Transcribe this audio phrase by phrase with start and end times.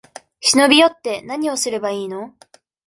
[0.39, 2.33] 忍び寄って、なにをすればいいの？